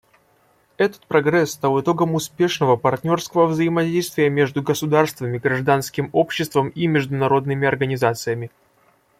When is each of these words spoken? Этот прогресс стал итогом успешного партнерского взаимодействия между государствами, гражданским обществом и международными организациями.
Этот 0.77 1.05
прогресс 1.05 1.51
стал 1.51 1.79
итогом 1.79 2.15
успешного 2.15 2.75
партнерского 2.75 3.45
взаимодействия 3.45 4.31
между 4.31 4.63
государствами, 4.63 5.37
гражданским 5.37 6.09
обществом 6.11 6.69
и 6.69 6.87
международными 6.87 7.67
организациями. 7.67 8.49